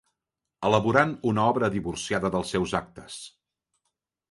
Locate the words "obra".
1.51-1.69